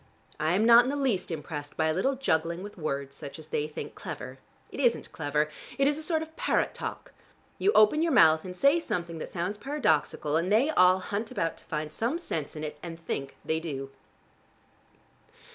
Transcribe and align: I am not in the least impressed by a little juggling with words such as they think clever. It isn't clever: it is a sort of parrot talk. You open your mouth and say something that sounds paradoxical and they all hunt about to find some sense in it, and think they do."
I 0.39 0.53
am 0.53 0.65
not 0.65 0.83
in 0.83 0.89
the 0.89 0.95
least 0.95 1.29
impressed 1.29 1.77
by 1.77 1.85
a 1.85 1.93
little 1.93 2.15
juggling 2.15 2.63
with 2.63 2.75
words 2.75 3.15
such 3.15 3.37
as 3.37 3.49
they 3.49 3.67
think 3.67 3.93
clever. 3.93 4.39
It 4.71 4.79
isn't 4.79 5.11
clever: 5.11 5.47
it 5.77 5.87
is 5.87 5.99
a 5.99 6.01
sort 6.01 6.23
of 6.23 6.35
parrot 6.35 6.73
talk. 6.73 7.13
You 7.59 7.71
open 7.73 8.01
your 8.01 8.11
mouth 8.11 8.43
and 8.43 8.55
say 8.55 8.79
something 8.79 9.19
that 9.19 9.31
sounds 9.31 9.59
paradoxical 9.59 10.37
and 10.37 10.51
they 10.51 10.71
all 10.71 10.97
hunt 10.97 11.29
about 11.29 11.55
to 11.57 11.65
find 11.65 11.93
some 11.93 12.17
sense 12.17 12.55
in 12.55 12.63
it, 12.63 12.79
and 12.81 12.99
think 12.99 13.37
they 13.45 13.59
do." 13.59 13.91